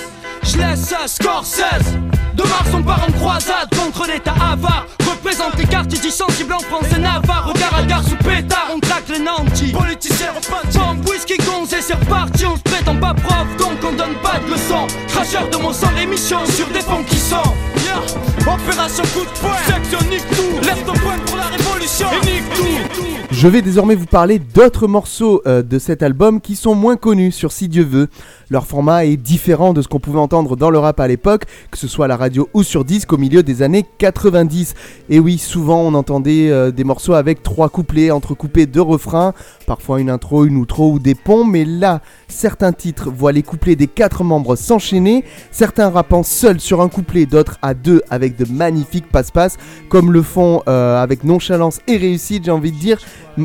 Je 0.43 0.59
laisse 0.59 0.81
ça, 0.81 1.07
Scorsese 1.07 1.99
De 2.35 2.43
Mars 2.43 2.69
on 2.75 2.83
part 2.83 3.03
en 3.07 3.13
croisade 3.13 3.69
contre 3.77 4.07
l'état 4.07 4.33
avare. 4.33 4.87
Représente 5.09 5.57
les 5.59 5.67
quartiers 5.67 5.99
dits 5.99 6.11
sensibles 6.11 6.55
en 6.55 6.59
France 6.61 6.87
et 6.97 7.01
Navarre 7.01 7.53
Regard 7.53 7.75
à 7.79 7.83
gare 7.83 8.03
sous 8.03 8.17
pétard, 8.17 8.71
on 8.75 8.81
traque 8.81 9.09
les 9.09 9.19
nantis. 9.19 9.73
Politiciens 9.73 10.33
repentis 10.35 10.79
Bombe, 10.79 11.09
whisky, 11.09 11.37
gonze 11.39 11.73
et 11.73 11.83
c'est 11.83 11.95
reparti. 11.95 12.47
On 12.47 12.57
se 12.57 12.63
prétend 12.63 12.97
pas 12.97 13.15
prof 13.15 13.47
donc 13.59 13.79
on 13.85 13.93
donne 13.97 14.15
pas 14.23 14.39
de 14.45 14.51
leçons. 14.51 14.87
Cracheur 15.09 15.49
de 15.51 15.57
mon 15.57 15.73
sang, 15.73 15.91
émission 16.01 16.39
sur 16.47 16.67
des 16.69 16.81
ponts 16.81 17.05
qui 17.07 17.17
sont 17.17 17.37
Yeah. 17.85 18.53
Opération 18.55 19.03
coup 19.15 19.25
de 19.25 19.39
poing. 19.41 19.57
Section 19.67 20.09
nique 20.09 20.27
tout. 20.31 20.67
Lève 20.67 20.85
ton 20.85 20.93
poing 20.95 21.19
pour 21.27 21.37
la 21.37 21.45
révolution. 21.45 22.07
Et 22.23 22.27
nique 22.27 22.49
tout. 22.55 23.03
Je 23.31 23.49
vais 23.49 23.63
désormais 23.63 23.95
vous 23.95 24.07
parler 24.07 24.39
d'autres 24.39 24.87
morceaux 24.87 25.43
euh, 25.47 25.63
de 25.63 25.79
cet 25.79 26.03
album 26.03 26.41
qui 26.41 26.55
sont 26.55 26.75
moins 26.75 26.97
connus 26.97 27.33
sur 27.33 27.51
Si 27.51 27.69
Dieu 27.69 27.83
veut. 27.83 28.09
Leur 28.53 28.67
format 28.67 29.07
est 29.07 29.17
différent 29.17 29.73
de 29.73 29.81
ce 29.81 29.89
qu'on 29.89 29.99
pouvait 29.99 30.19
entendre 30.19 30.57
dans 30.57 30.69
le 30.69 30.79
rap 30.79 31.01
à 31.01 31.09
l'époque, 31.09 31.45
que 31.71 31.79
ce 31.79 31.89
soit 31.89 32.05
à 32.05 32.09
la 32.09 32.19
radio 32.19 32.51
ou 32.53 32.63
sur 32.63 32.85
disque 32.85 33.11
au 33.15 33.17
milieu 33.17 33.43
des 33.43 33.63
années 33.63 33.87
90. 33.97 34.75
Et 35.09 35.19
oui, 35.19 35.39
souvent 35.39 35.81
on 35.81 35.95
entendait 35.95 36.51
euh, 36.51 36.71
des 36.71 36.85
morceaux 36.85 37.15
avec 37.15 37.43
trois 37.43 37.71
couplets 37.71 38.11
entrecoupés 38.11 38.67
de 38.67 38.79
refrains, 38.79 39.33
parfois 39.67 40.03
une 40.03 40.11
intro, 40.11 40.45
une 40.45 40.59
outro 40.59 40.93
ou 40.93 40.99
des 40.99 41.15
ponts, 41.15 41.45
mais 41.45 41.65
là, 41.65 42.03
certains 42.29 42.75
titres 42.75 43.11
voient 43.11 43.33
les 43.33 43.43
couplets 43.43 43.75
des 43.75 43.87
quatre 43.87 44.23
membres 44.23 44.55
s'enchaîner, 44.55 45.25
certains 45.51 45.89
rappant 45.89 46.23
seuls 46.23 46.61
sur 46.61 46.83
un 46.83 46.91
couplet, 46.91 47.25
d'autres 47.25 47.57
à 47.63 47.73
deux 47.73 48.03
avec 48.11 48.37
de 48.37 48.45
magnifiques 48.53 49.11
passe-passe, 49.11 49.57
comme 49.89 50.13
le 50.13 50.21
font 50.21 50.61
euh, 50.69 51.03
avec 51.03 51.25
nonchalance 51.25 51.81
et 51.89 51.97
réussite, 51.97 52.45
j'ai 52.45 52.51
envie 52.51 52.73
de 52.73 52.79
dire, 52.79 52.99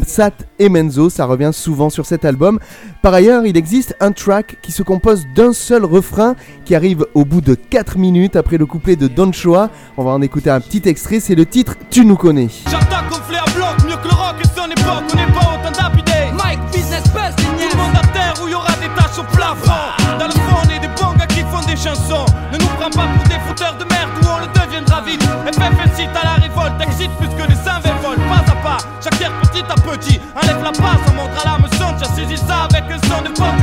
Sat 0.05 0.33
et 0.59 0.67
Menzo, 0.67 1.09
ça 1.09 1.25
revient 1.25 1.51
souvent 1.53 1.89
sur 1.89 2.05
cet 2.05 2.25
album. 2.25 2.59
Par 3.01 3.13
ailleurs, 3.13 3.45
il 3.45 3.55
existe 3.55 3.95
un 4.01 4.11
track 4.11 4.57
qui 4.61 4.73
se 4.73 4.83
compose 4.83 4.96
d'un 5.35 5.53
seul 5.53 5.85
refrain 5.85 6.35
qui 6.65 6.75
arrive 6.75 7.05
au 7.13 7.23
bout 7.23 7.41
de 7.41 7.55
4 7.55 7.97
minutes 7.97 8.35
après 8.35 8.57
le 8.57 8.65
couplet 8.65 8.95
de 8.95 9.07
Don 9.07 9.31
Choa. 9.31 9.69
On 9.95 10.03
va 10.03 10.11
en 10.11 10.21
écouter 10.21 10.49
un 10.49 10.59
petit 10.59 10.81
extrait, 10.85 11.19
c'est 11.19 11.35
le 11.35 11.45
titre 11.45 11.75
Tu 11.89 12.05
nous 12.05 12.17
connais. 12.17 12.49
J'attaque 12.69 13.09
gonflé 13.09 13.37
à 13.37 13.45
bloc, 13.55 13.87
mieux 13.87 13.95
que 13.97 14.07
le 14.07 14.15
rock 14.15 14.35
et 14.43 14.47
son 14.47 14.65
époque, 14.65 15.03
on 15.13 15.15
n'est 15.15 15.33
pas 15.33 15.53
autant 15.53 15.71
d'apidés. 15.71 16.31
Mike, 16.33 16.59
business 16.73 17.03
best, 17.13 17.37
Tout 17.37 17.77
le 17.77 17.77
monde 17.77 17.95
à 17.95 18.07
terre 18.07 18.33
où 18.43 18.47
il 18.47 18.51
y 18.51 18.55
aura 18.55 18.73
des 18.73 18.89
taches 18.95 19.19
au 19.19 19.23
plafond. 19.35 20.17
Dans 20.19 20.27
le 20.27 20.31
fond, 20.31 20.57
on 20.65 20.69
est 20.69 20.79
des 20.79 20.91
bons 20.99 21.13
gars 21.17 21.27
qui 21.27 21.41
font 21.41 21.65
des 21.67 21.77
chansons. 21.77 22.25
Ne 22.51 22.57
nous 22.57 22.71
prends 22.79 22.89
pas 22.89 23.07
pour 23.15 23.23
des 23.29 23.39
fouteurs 23.47 23.77
de 23.77 23.85
merde 23.85 24.09
ou 24.21 24.25
on 24.27 24.39
le 24.39 24.47
deviendra 24.47 25.01
vite. 25.01 25.23
FF 25.23 25.77
incite 25.85 26.11
à 26.19 26.23
la 26.25 26.35
révolte, 26.41 26.81
excite 26.81 27.11
plus 27.17 27.29
que 27.29 27.47
les 27.47 27.55
120 27.55 28.01
volts. 28.03 28.19
Pas 28.27 28.51
à 28.51 28.55
pas, 28.65 28.77
chaque 29.03 29.17
pierre 29.17 29.33
petit 29.41 29.63
à 29.69 29.75
petit. 29.75 30.19
Enlève 30.35 30.63
la 30.63 30.71
passe, 30.71 31.05
on 31.11 31.15
montre 31.15 31.37
à 31.45 31.45
l'âme 31.45 31.67
son. 31.77 31.93
Tu 31.97 32.03
as 32.03 32.13
saisi 32.15 32.37
ça 32.37 32.67
avec 32.69 32.83
un 32.91 32.99
son 33.07 33.21
de 33.23 33.29
pop, 33.29 33.56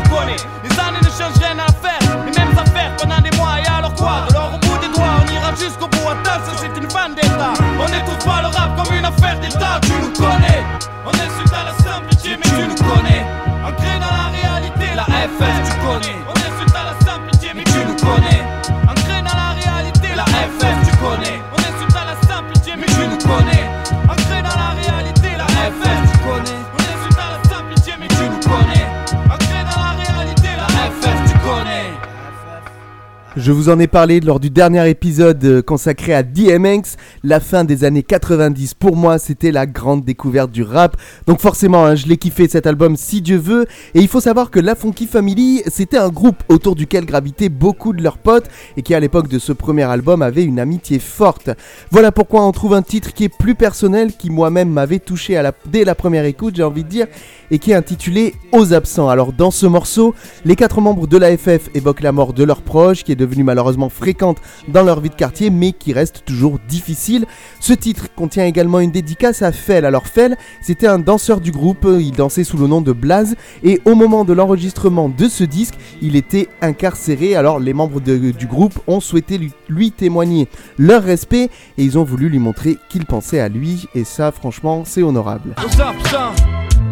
Je 33.36 33.50
vous 33.50 33.68
en 33.68 33.80
ai 33.80 33.88
parlé 33.88 34.20
lors 34.20 34.38
du 34.38 34.48
dernier 34.48 34.88
épisode 34.88 35.44
euh, 35.44 35.60
consacré 35.60 36.14
à 36.14 36.22
DMX. 36.22 36.94
La 37.24 37.40
fin 37.40 37.64
des 37.64 37.82
années 37.82 38.04
90, 38.04 38.74
pour 38.74 38.94
moi, 38.94 39.18
c'était 39.18 39.50
la 39.50 39.66
grande 39.66 40.04
découverte 40.04 40.52
du 40.52 40.62
rap. 40.62 40.96
Donc 41.26 41.40
forcément, 41.40 41.84
hein, 41.84 41.96
je 41.96 42.06
l'ai 42.06 42.16
kiffé 42.16 42.46
cet 42.46 42.68
album 42.68 42.94
si 42.96 43.22
Dieu 43.22 43.36
veut. 43.36 43.66
Et 43.94 44.00
il 44.00 44.06
faut 44.06 44.20
savoir 44.20 44.52
que 44.52 44.60
La 44.60 44.76
Funky 44.76 45.08
Family, 45.08 45.64
c'était 45.66 45.96
un 45.96 46.10
groupe 46.10 46.44
autour 46.48 46.76
duquel 46.76 47.06
gravitaient 47.06 47.48
beaucoup 47.48 47.92
de 47.92 48.04
leurs 48.04 48.18
potes 48.18 48.48
et 48.76 48.82
qui 48.82 48.94
à 48.94 49.00
l'époque 49.00 49.26
de 49.26 49.40
ce 49.40 49.52
premier 49.52 49.82
album 49.82 50.22
avait 50.22 50.44
une 50.44 50.60
amitié 50.60 51.00
forte. 51.00 51.50
Voilà 51.90 52.12
pourquoi 52.12 52.46
on 52.46 52.52
trouve 52.52 52.74
un 52.74 52.82
titre 52.82 53.12
qui 53.12 53.24
est 53.24 53.36
plus 53.36 53.56
personnel, 53.56 54.12
qui 54.16 54.30
moi-même 54.30 54.70
m'avait 54.70 55.00
touché 55.00 55.34
la, 55.42 55.50
dès 55.66 55.82
la 55.82 55.96
première 55.96 56.24
écoute, 56.24 56.54
j'ai 56.54 56.62
envie 56.62 56.84
de 56.84 56.88
dire, 56.88 57.08
et 57.50 57.58
qui 57.58 57.72
est 57.72 57.74
intitulé 57.74 58.34
Aux 58.52 58.74
absents. 58.74 59.08
Alors 59.08 59.32
dans 59.32 59.50
ce 59.50 59.66
morceau, 59.66 60.14
les 60.44 60.54
quatre 60.54 60.80
membres 60.80 61.08
de 61.08 61.16
l'AFF 61.16 61.68
évoquent 61.74 62.02
la 62.02 62.12
mort 62.12 62.32
de 62.32 62.44
leurs 62.44 62.62
proches, 62.62 63.02
qui 63.02 63.10
est 63.10 63.23
devenue 63.24 63.44
malheureusement 63.44 63.88
fréquente 63.88 64.38
dans 64.68 64.82
leur 64.82 65.00
vie 65.00 65.10
de 65.10 65.14
quartier, 65.14 65.50
mais 65.50 65.72
qui 65.72 65.92
reste 65.92 66.24
toujours 66.24 66.58
difficile. 66.68 67.26
Ce 67.60 67.72
titre 67.72 68.08
contient 68.14 68.44
également 68.44 68.80
une 68.80 68.90
dédicace 68.90 69.42
à 69.42 69.52
Fell. 69.52 69.84
Alors 69.84 70.06
Fell, 70.06 70.36
c'était 70.60 70.86
un 70.86 70.98
danseur 70.98 71.40
du 71.40 71.50
groupe, 71.50 71.86
il 71.86 72.12
dansait 72.12 72.44
sous 72.44 72.56
le 72.56 72.66
nom 72.66 72.80
de 72.80 72.92
Blaze, 72.92 73.36
et 73.62 73.80
au 73.84 73.94
moment 73.94 74.24
de 74.24 74.32
l'enregistrement 74.32 75.08
de 75.08 75.28
ce 75.28 75.44
disque, 75.44 75.74
il 76.02 76.16
était 76.16 76.48
incarcéré. 76.60 77.34
Alors 77.34 77.58
les 77.58 77.72
membres 77.72 78.00
du 78.00 78.46
groupe 78.46 78.78
ont 78.86 79.00
souhaité 79.00 79.40
lui, 79.68 79.90
témoigner 79.90 80.48
leur 80.78 81.02
respect, 81.02 81.50
et 81.78 81.84
ils 81.84 81.98
ont 81.98 82.04
voulu 82.04 82.28
lui 82.28 82.38
montrer 82.38 82.76
qu'ils 82.88 83.06
pensaient 83.06 83.40
à 83.40 83.48
lui, 83.48 83.86
et 83.94 84.04
ça 84.04 84.32
franchement 84.32 84.84
c'est 84.84 85.02
honorable. 85.02 85.54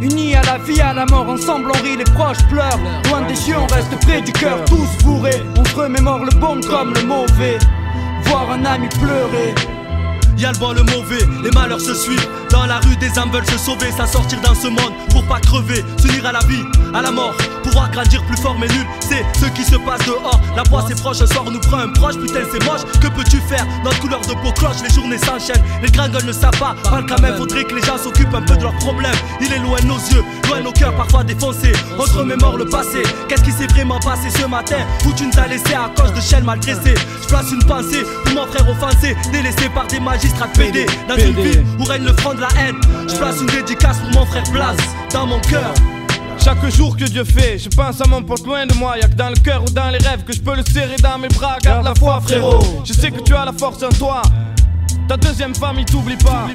Unis 0.02 0.35
à 0.35 0.42
la 0.42 0.59
vie, 0.59 0.80
à 0.80 0.92
la 0.92 1.06
mort, 1.06 1.28
ensemble 1.28 1.71
on 1.71 1.82
rit, 1.82 1.97
les 1.97 2.04
proches 2.04 2.44
pleurent. 2.50 2.80
Loin 3.09 3.23
des 3.23 3.37
cieux, 3.37 3.54
on 3.56 3.73
reste 3.73 3.97
près 4.04 4.21
du 4.21 4.32
cœur, 4.32 4.64
tous 4.64 5.04
bourrés. 5.04 5.42
On 5.56 5.64
se 5.64 5.76
remémore 5.76 6.25
le 6.25 6.32
bon 6.40 6.61
comme 6.61 6.92
le 6.92 7.02
mauvais. 7.02 7.59
Voir 8.25 8.50
un 8.50 8.64
ami 8.64 8.88
pleurer. 9.00 9.54
Y'a 10.36 10.52
le 10.52 10.58
bon, 10.58 10.72
le 10.72 10.82
mauvais, 10.82 11.24
les 11.42 11.50
malheurs 11.50 11.80
se 11.80 11.94
suivent. 11.94 12.28
Dans 12.50 12.66
la 12.66 12.78
rue, 12.80 12.96
des 12.96 13.18
âmes 13.18 13.30
veulent 13.30 13.46
se 13.46 13.58
sauver, 13.58 13.90
s'en 13.92 14.06
sortir 14.06 14.40
dans 14.40 14.54
ce 14.54 14.68
monde 14.68 14.92
pour 15.10 15.24
pas 15.24 15.40
crever, 15.40 15.84
s'unir 15.98 16.26
à 16.26 16.32
la 16.32 16.40
vie, 16.40 16.64
à 16.94 17.02
la 17.02 17.10
mort, 17.10 17.34
pouvoir 17.62 17.90
grandir 17.90 18.22
plus 18.24 18.36
fort 18.36 18.56
mais 18.58 18.68
nul. 18.68 18.86
C'est 19.00 19.24
ce 19.38 19.46
qui 19.46 19.64
se 19.64 19.76
passe 19.76 20.04
dehors. 20.06 20.40
La 20.56 20.62
voix 20.64 20.84
c'est 20.88 21.00
proche, 21.00 21.20
un 21.20 21.26
soir 21.26 21.44
on 21.46 21.50
nous 21.50 21.60
prend 21.60 21.78
un 21.78 21.88
proche, 21.88 22.16
putain 22.16 22.40
c'est 22.50 22.64
moche. 22.64 22.82
Que 23.00 23.08
peux-tu 23.08 23.38
faire? 23.38 23.66
Notre 23.84 24.00
couleur 24.00 24.20
de 24.20 24.34
peau 24.34 24.52
cloche, 24.52 24.82
les 24.86 24.92
journées 24.92 25.18
s'enchaînent, 25.18 25.62
les 25.82 25.90
gringoles 25.90 26.24
ne 26.24 26.32
savent 26.32 26.58
pas. 26.58 26.74
Parle 26.82 27.06
quand 27.06 27.20
même, 27.20 27.36
faudrait 27.36 27.64
que 27.64 27.74
les 27.74 27.82
gens 27.82 27.98
s'occupent 27.98 28.34
un 28.34 28.42
peu 28.42 28.56
de 28.56 28.62
leurs 28.62 28.76
problèmes. 28.76 29.14
Il 29.40 29.52
est 29.52 29.58
loin 29.58 29.80
de 29.80 29.86
nos 29.86 29.98
yeux, 29.98 30.24
loin 30.52 30.62
nos 30.62 30.73
cœurs 30.73 30.94
parfois 30.94 31.25
défoncés. 31.25 31.73
On 31.99 32.04
se 32.04 32.16
remémore 32.16 32.56
le 32.56 32.66
passé. 32.66 33.02
Qu'est-ce 33.28 33.42
qui 33.42 33.52
s'est 33.52 33.66
vraiment 33.66 33.99
passé 34.00 34.30
ce 34.30 34.47
matin? 34.47 34.76
Où 35.06 35.12
tu 35.12 35.26
nous 35.26 35.38
as 35.38 35.49
laissé 35.49 35.75
à 35.75 35.90
cause 35.97 36.12
de 36.12 36.21
chaînes 36.21 36.44
mal 36.44 36.61
dressées 36.61 36.94
Je 37.23 37.28
place 37.28 37.50
une 37.50 37.64
pensée 37.64 38.02
pour 38.25 38.35
mon 38.35 38.47
frère 38.47 38.68
offensé, 38.68 39.16
délaissé 39.32 39.68
par 39.75 39.87
des 39.87 40.00
magistrats 40.00 40.49
PD. 40.49 40.87
Dans 41.09 41.16
une 41.16 41.40
ville 41.40 41.64
où 41.78 41.85
règne 41.85 42.04
le 42.04 42.12
front 42.14 42.35
de 42.35 42.40
la 42.40 42.49
haine. 42.59 42.80
Je 43.09 43.16
place 43.16 43.40
une 43.40 43.47
dédicace 43.47 43.99
pour 43.99 44.21
mon 44.21 44.26
frère 44.26 44.44
Blas 44.52 44.76
dans 45.12 45.26
mon 45.26 45.40
cœur. 45.40 45.73
Chaque 46.42 46.66
jour 46.71 46.97
que 46.97 47.04
Dieu 47.04 47.25
fait, 47.25 47.59
je 47.59 47.68
pense 47.68 48.00
à 48.00 48.09
mon 48.09 48.23
pote 48.23 48.44
loin 48.44 48.66
de 48.66 48.75
moi. 48.75 48.99
Y'a 48.99 49.06
que 49.06 49.14
dans 49.14 49.28
le 49.28 49.37
cœur 49.37 49.62
ou 49.62 49.71
dans 49.71 49.90
les 49.90 49.99
rêves 49.99 50.25
que 50.25 50.32
je 50.32 50.40
peux 50.40 50.56
le 50.56 50.64
serrer 50.64 50.97
dans 50.97 51.18
mes 51.18 51.28
bras. 51.28 51.59
Garde 51.62 51.85
la 51.85 51.94
foi, 51.94 52.21
frérot. 52.21 52.82
Je 52.85 52.92
sais 52.92 53.11
que 53.11 53.21
tu 53.21 53.35
as 53.35 53.44
la 53.44 53.52
force 53.52 53.82
en 53.82 53.90
toi. 53.90 54.23
Ta 55.09 55.16
deuxième 55.16 55.54
famille 55.54 55.85
t'oublie 55.85 56.16
pas. 56.16 56.47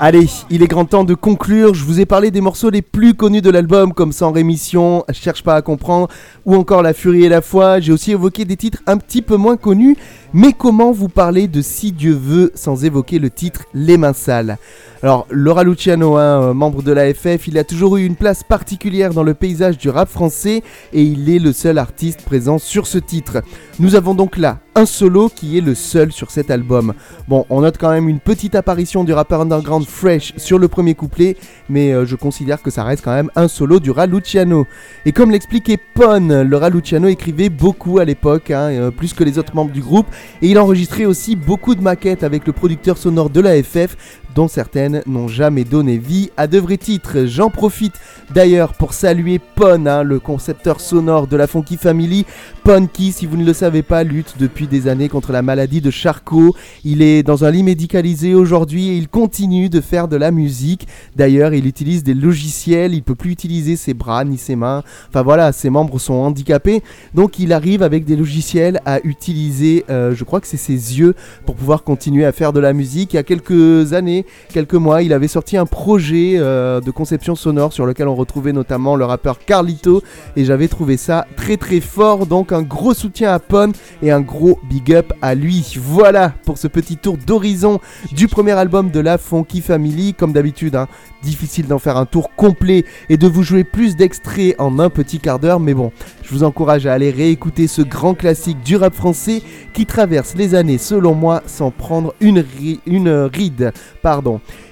Allez, 0.00 0.26
il 0.50 0.62
est 0.62 0.66
grand 0.66 0.84
temps 0.84 1.04
de 1.04 1.14
conclure. 1.14 1.74
Je 1.74 1.84
vous 1.84 2.00
ai 2.00 2.06
parlé 2.06 2.30
des 2.30 2.40
morceaux 2.40 2.68
les 2.68 2.82
plus 2.82 3.14
connus 3.14 3.40
de 3.40 3.50
l'album, 3.50 3.92
comme 3.92 4.12
Sans 4.12 4.32
rémission, 4.32 5.04
Cherche 5.12 5.42
pas 5.42 5.54
à 5.54 5.62
comprendre, 5.62 6.08
ou 6.44 6.54
encore 6.54 6.82
La 6.82 6.92
furie 6.92 7.24
et 7.24 7.28
la 7.28 7.40
foi. 7.40 7.80
J'ai 7.80 7.92
aussi 7.92 8.12
évoqué 8.12 8.44
des 8.44 8.56
titres 8.56 8.82
un 8.86 8.98
petit 8.98 9.22
peu 9.22 9.36
moins 9.36 9.56
connus. 9.56 9.96
Mais 10.32 10.52
comment 10.52 10.92
vous 10.92 11.08
parler 11.08 11.48
de 11.48 11.62
Si 11.62 11.92
Dieu 11.92 12.12
veut 12.12 12.50
sans 12.54 12.84
évoquer 12.84 13.18
le 13.18 13.30
titre 13.30 13.64
Les 13.74 13.96
mains 13.96 14.12
sales? 14.12 14.58
Alors, 15.02 15.26
Laura 15.30 15.62
Luciano, 15.62 16.16
hein, 16.16 16.42
euh, 16.42 16.54
membre 16.54 16.82
de 16.82 16.90
l'AFF, 16.90 17.46
il 17.46 17.58
a 17.58 17.64
toujours 17.64 17.96
eu 17.96 18.04
une 18.04 18.16
place 18.16 18.42
particulière 18.42 19.12
dans 19.12 19.22
le 19.22 19.34
paysage 19.34 19.78
du 19.78 19.88
rap 19.88 20.08
français 20.08 20.62
et 20.92 21.02
il 21.02 21.28
est 21.30 21.38
le 21.38 21.52
seul 21.52 21.78
artiste 21.78 22.22
présent 22.22 22.58
sur 22.58 22.86
ce 22.86 22.98
titre. 22.98 23.42
Nous 23.78 23.94
avons 23.94 24.14
donc 24.14 24.36
là 24.38 24.58
un 24.74 24.86
solo 24.86 25.30
qui 25.34 25.56
est 25.56 25.60
le 25.60 25.74
seul 25.74 26.12
sur 26.12 26.30
cet 26.30 26.50
album. 26.50 26.92
Bon, 27.28 27.46
on 27.50 27.60
note 27.60 27.78
quand 27.78 27.90
même 27.90 28.08
une 28.08 28.20
petite 28.20 28.54
apparition 28.54 29.04
du 29.04 29.12
rappeur 29.12 29.40
underground 29.40 29.86
Fresh 29.86 30.32
sur 30.36 30.58
le 30.58 30.68
premier 30.68 30.94
couplet, 30.94 31.36
mais 31.68 31.92
euh, 31.92 32.04
je 32.04 32.16
considère 32.16 32.62
que 32.62 32.70
ça 32.70 32.84
reste 32.84 33.04
quand 33.04 33.14
même 33.14 33.30
un 33.36 33.48
solo 33.48 33.80
du 33.80 33.90
Raluciano. 33.90 34.66
Et 35.04 35.12
comme 35.12 35.30
l'expliquait 35.30 35.78
Pon, 35.94 36.44
le 36.46 36.56
Raluciano 36.56 37.08
écrivait 37.08 37.48
beaucoup 37.48 37.98
à 37.98 38.04
l'époque, 38.04 38.50
hein, 38.50 38.70
euh, 38.70 38.90
plus 38.90 39.14
que 39.14 39.24
les 39.24 39.38
autres 39.38 39.54
membres 39.54 39.72
du 39.72 39.80
groupe, 39.80 40.06
et 40.42 40.48
il 40.48 40.58
enregistrait 40.58 41.04
aussi 41.04 41.36
beaucoup 41.36 41.74
de 41.74 41.80
maquettes 41.80 42.22
avec 42.22 42.46
le 42.46 42.52
producteur 42.52 42.98
sonore 42.98 43.30
de 43.30 43.40
la 43.40 43.62
FF, 43.62 43.96
dont 44.36 44.48
certaines 44.48 45.02
n'ont 45.06 45.28
jamais 45.28 45.64
donné 45.64 45.96
vie 45.96 46.30
à 46.36 46.46
de 46.46 46.58
vrais 46.58 46.76
titres. 46.76 47.24
J'en 47.24 47.48
profite 47.48 47.94
d'ailleurs 48.34 48.74
pour 48.74 48.92
saluer 48.92 49.40
Pon, 49.54 49.86
hein, 49.86 50.02
le 50.02 50.20
concepteur 50.20 50.80
sonore 50.80 51.26
de 51.26 51.38
la 51.38 51.46
Funky 51.46 51.78
Family. 51.78 52.26
Pon 52.62 52.86
qui, 52.86 53.12
si 53.12 53.24
vous 53.24 53.38
ne 53.38 53.46
le 53.46 53.54
savez 53.54 53.82
pas, 53.82 54.04
lutte 54.04 54.34
depuis 54.38 54.66
des 54.66 54.88
années 54.88 55.08
contre 55.08 55.32
la 55.32 55.40
maladie 55.40 55.80
de 55.80 55.90
Charcot. 55.90 56.54
Il 56.84 57.00
est 57.00 57.22
dans 57.22 57.46
un 57.46 57.50
lit 57.50 57.62
médicalisé 57.62 58.34
aujourd'hui 58.34 58.90
et 58.90 58.96
il 58.96 59.08
continue 59.08 59.70
de 59.70 59.80
faire 59.80 60.06
de 60.06 60.16
la 60.16 60.30
musique. 60.30 60.86
D'ailleurs, 61.16 61.54
il 61.54 61.66
utilise 61.66 62.04
des 62.04 62.12
logiciels, 62.12 62.92
il 62.92 63.02
peut 63.02 63.14
plus 63.14 63.30
utiliser 63.30 63.76
ses 63.76 63.94
bras 63.94 64.22
ni 64.24 64.36
ses 64.36 64.54
mains. 64.54 64.82
Enfin 65.08 65.22
voilà, 65.22 65.52
ses 65.52 65.70
membres 65.70 65.98
sont 65.98 66.12
handicapés. 66.12 66.82
Donc 67.14 67.38
il 67.38 67.54
arrive 67.54 67.82
avec 67.82 68.04
des 68.04 68.16
logiciels 68.16 68.82
à 68.84 69.00
utiliser, 69.02 69.86
euh, 69.88 70.14
je 70.14 70.24
crois 70.24 70.42
que 70.42 70.46
c'est 70.46 70.58
ses 70.58 70.98
yeux, 70.98 71.14
pour 71.46 71.54
pouvoir 71.54 71.84
continuer 71.84 72.26
à 72.26 72.32
faire 72.32 72.52
de 72.52 72.60
la 72.60 72.74
musique. 72.74 73.14
Il 73.14 73.16
y 73.16 73.18
a 73.18 73.22
quelques 73.22 73.94
années, 73.94 74.25
quelques 74.52 74.74
mois, 74.74 75.02
il 75.02 75.12
avait 75.12 75.28
sorti 75.28 75.56
un 75.56 75.66
projet 75.66 76.34
euh, 76.36 76.80
de 76.80 76.90
conception 76.90 77.34
sonore 77.34 77.72
sur 77.72 77.86
lequel 77.86 78.08
on 78.08 78.14
retrouvait 78.14 78.52
notamment 78.52 78.96
le 78.96 79.04
rappeur 79.04 79.38
Carlito 79.38 80.02
et 80.36 80.44
j'avais 80.44 80.68
trouvé 80.68 80.96
ça 80.96 81.26
très 81.36 81.56
très 81.56 81.80
fort. 81.80 82.26
Donc 82.26 82.52
un 82.52 82.62
gros 82.62 82.94
soutien 82.94 83.32
à 83.32 83.38
Pon 83.38 83.72
et 84.02 84.10
un 84.10 84.20
gros 84.20 84.58
big 84.68 84.94
up 84.94 85.12
à 85.22 85.34
lui. 85.34 85.76
Voilà 85.80 86.32
pour 86.44 86.58
ce 86.58 86.68
petit 86.68 86.96
tour 86.96 87.16
d'horizon 87.16 87.80
du 88.12 88.28
premier 88.28 88.52
album 88.52 88.90
de 88.90 89.00
la 89.00 89.18
Funky 89.18 89.60
Family. 89.60 90.14
Comme 90.14 90.32
d'habitude, 90.32 90.76
hein, 90.76 90.88
difficile 91.22 91.66
d'en 91.66 91.78
faire 91.78 91.96
un 91.96 92.06
tour 92.06 92.30
complet 92.36 92.84
et 93.08 93.16
de 93.16 93.26
vous 93.26 93.42
jouer 93.42 93.64
plus 93.64 93.96
d'extraits 93.96 94.54
en 94.58 94.78
un 94.78 94.90
petit 94.90 95.18
quart 95.18 95.38
d'heure, 95.38 95.60
mais 95.60 95.74
bon, 95.74 95.92
je 96.26 96.34
vous 96.34 96.42
encourage 96.42 96.86
à 96.86 96.92
aller 96.92 97.10
réécouter 97.10 97.68
ce 97.68 97.82
grand 97.82 98.14
classique 98.14 98.60
du 98.64 98.74
rap 98.76 98.92
français 98.94 99.42
qui 99.72 99.86
traverse 99.86 100.34
les 100.34 100.54
années, 100.56 100.78
selon 100.78 101.14
moi, 101.14 101.42
sans 101.46 101.70
prendre 101.70 102.14
une, 102.20 102.40
ri- 102.40 102.80
une 102.84 103.28
ride. 103.32 103.72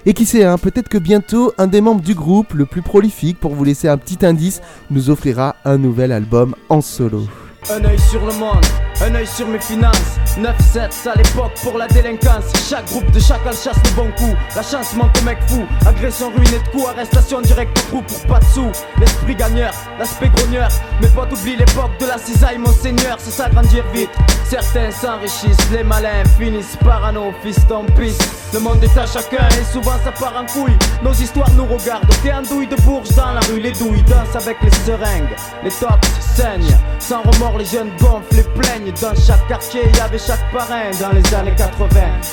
Et 0.05 0.15
qui 0.15 0.25
sait, 0.27 0.45
hein, 0.45 0.59
peut-être 0.59 0.89
que 0.89 0.99
bientôt, 0.99 1.53
un 1.59 1.69
des 1.69 1.81
membres 1.81 2.03
du 2.03 2.15
groupe, 2.15 2.55
le 2.55 2.67
plus 2.67 2.83
prolifique, 2.83 3.39
pour 3.39 3.55
vous 3.55 3.65
laisser 3.65 3.89
un 3.89 3.97
petit 3.99 4.27
indice, 4.27 4.61
nous 4.91 5.11
offrira 5.11 5.55
un 5.65 5.79
nouvel 5.79 6.11
album 6.11 6.55
en 6.69 6.81
solo. 6.81 7.23
Un 7.71 7.85
œil 7.85 7.99
sur 7.99 8.21
le 8.27 8.33
monde, 8.35 8.65
un 9.03 9.15
œil 9.15 9.27
sur 9.27 9.47
mes 9.49 9.61
finances. 9.61 10.19
9-7 10.39 11.09
à 11.09 11.15
l'époque 11.17 11.53
pour 11.63 11.79
la 11.79 11.87
délinquance. 11.89 12.45
Chaque 12.69 12.87
groupe 12.87 13.11
de 13.11 13.21
chacal 13.21 13.55
chasse 13.55 13.77
le 13.85 13.91
bon 13.97 14.11
coup. 14.17 14.35
La 14.57 14.63
chance 14.63 14.95
manque 14.95 15.17
au 15.21 15.25
mec 15.25 15.39
fou. 15.47 15.65
Agression 15.87 16.31
ruinée 16.31 16.59
de 16.59 16.69
coups. 16.71 16.89
Arrestation 16.89 17.41
directe 17.41 17.79
au 17.79 17.83
trou 17.89 18.03
pour 18.03 18.21
pas 18.27 18.41
de 18.41 18.45
sous. 18.47 18.73
L'esprit 18.99 19.35
gagneur, 19.35 19.73
l'aspect 19.99 20.29
grogneur. 20.29 20.69
Mes 21.01 21.09
potes 21.09 21.33
oublient 21.33 21.57
l'époque 21.57 21.93
de 22.01 22.07
la 22.07 22.19
cisaille 22.19 22.59
Monseigneur 22.59 23.17
c'est 23.19 23.31
s'agrandir 23.31 23.85
vite. 23.93 24.11
Certains 24.49 24.91
s'enrichissent 24.91 25.71
Les 25.73 25.83
malins 25.83 26.25
finissent 26.39 26.77
parano 26.85 27.33
Fils 27.43 27.59
en 27.71 27.85
pisse 27.99 28.19
Le 28.53 28.61
monde 28.61 28.83
est 28.83 28.99
à 28.99 29.07
chacun 29.07 29.49
Et 29.61 29.73
souvent 29.73 29.99
ça 30.05 30.13
part 30.13 30.37
en 30.37 30.47
couille. 30.47 30.77
Nos 31.03 31.13
histoires 31.13 31.51
nous 31.53 31.67
regardent. 31.67 32.09
T'es 32.23 32.33
en 32.33 32.43
de 32.43 32.83
bourge 32.83 33.09
dans 33.17 33.33
la 33.33 33.41
rue. 33.41 33.61
Les 33.61 33.73
douilles 33.73 34.03
dansent 34.03 34.43
avec 34.43 34.57
les 34.63 34.71
seringues. 34.71 35.37
Les 35.63 35.71
tops 35.71 36.09
saignent. 36.37 36.77
Sans 36.99 37.23
remords 37.23 37.59
les 37.59 37.65
jeunes 37.65 37.91
gonflent 38.01 38.35
les 38.35 38.43
plaignent 38.43 38.84
Dans 38.93 39.15
chaque 39.15 39.47
quartier 39.49 39.81
il 39.87 39.97
y 39.97 40.01
avait 40.01 40.19
chaque 40.19 40.53
parrain 40.53 40.91
Dans 41.01 41.11
les 41.11 41.35
années 41.35 41.55
80 41.57 41.89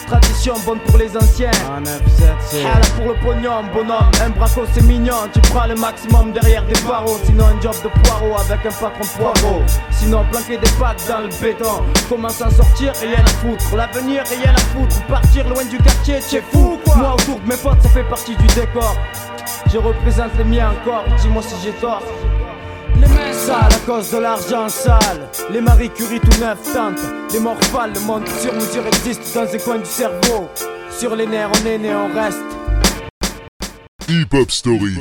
Tradition 0.08 0.54
bonne 0.66 0.80
pour 0.80 0.98
les 0.98 1.16
anciens. 1.16 1.50
Ah 1.70 1.80
là 1.80 2.86
pour 2.98 3.08
le 3.08 3.20
pognon 3.22 3.64
bonhomme 3.74 4.12
Un 4.24 4.30
braco 4.32 4.64
c'est 4.74 4.84
mignon. 4.84 5.30
Tu 5.34 5.40
prends 5.42 5.66
le 5.68 5.76
maximum 5.76 6.34
derrière 6.34 6.66
des 6.66 6.80
barreaux 6.82 7.18
Sinon 7.24 7.46
un 7.46 7.62
job 7.62 7.76
de 7.84 7.90
poireau 8.02 8.36
avec 8.38 8.66
un 8.66 8.70
patron 8.70 9.06
poireau. 9.18 9.62
Sinon 9.92 10.26
planquer 10.30 10.58
des 10.58 10.70
pattes 10.78 11.06
dans 11.08 11.22
le 11.22 11.30
béton. 11.42 11.84
Comment 12.10 12.30
s'en 12.30 12.50
sortir 12.50 12.94
rien 13.00 13.24
à 13.24 13.30
foutre. 13.30 13.76
L'avenir 13.76 14.24
rien 14.28 14.54
à 14.54 14.60
foutre. 14.60 15.02
Partir 15.08 15.48
loin 15.48 15.64
du 15.64 15.78
quartier 15.78 16.20
t'es 16.30 16.42
fou 16.52 16.78
quoi. 16.84 16.96
Moi 16.98 17.14
autour 17.14 17.40
de 17.40 17.48
mes 17.48 17.58
potes 17.58 17.82
ça 17.82 17.90
fait 17.90 18.04
partie 18.04 18.36
du 18.36 18.48
décor. 18.48 18.96
Je 19.72 19.78
représente 19.78 20.38
les 20.38 20.44
miens 20.44 20.72
encore. 20.72 21.06
Dis-moi 21.22 21.42
si 21.42 21.56
j'ai 21.64 21.72
tort 21.72 22.04
les 23.42 23.48
sales 23.48 23.74
à 23.74 23.86
cause 23.86 24.12
de 24.12 24.18
l'argent 24.18 24.70
sale. 24.70 25.30
Les 25.52 25.62
Marie 25.62 25.90
Curie 25.90 26.20
tout 26.20 26.40
neuf 26.40 26.60
tentent 26.74 27.00
Les 27.34 27.40
morphales, 27.40 27.94
le 27.94 28.00
monde 28.02 28.28
sur 28.28 28.54
mesure 28.54 28.86
existe 28.88 29.34
dans 29.34 29.54
un 29.54 29.58
coin 29.58 29.80
du 29.80 29.86
cerveau. 29.86 30.50
Sur 30.90 31.16
les 31.16 31.26
nerfs 31.26 31.52
on 31.62 31.66
est 31.66 31.78
né, 31.78 31.94
on 31.96 32.14
reste. 32.14 32.40
Hip 34.10 34.50
Story. 34.50 34.96